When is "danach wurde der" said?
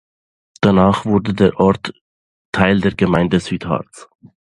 0.61-1.59